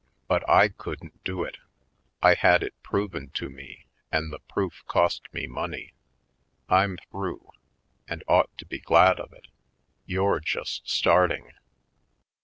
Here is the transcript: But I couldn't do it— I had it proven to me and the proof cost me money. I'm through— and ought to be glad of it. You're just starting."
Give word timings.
But 0.27 0.43
I 0.49 0.69
couldn't 0.69 1.23
do 1.23 1.43
it— 1.43 1.57
I 2.23 2.33
had 2.33 2.63
it 2.63 2.73
proven 2.81 3.29
to 3.35 3.49
me 3.51 3.85
and 4.11 4.33
the 4.33 4.39
proof 4.39 4.83
cost 4.87 5.31
me 5.31 5.45
money. 5.45 5.93
I'm 6.67 6.97
through— 7.11 7.51
and 8.09 8.23
ought 8.27 8.49
to 8.57 8.65
be 8.65 8.79
glad 8.79 9.19
of 9.19 9.31
it. 9.31 9.45
You're 10.07 10.39
just 10.39 10.89
starting." 10.89 11.51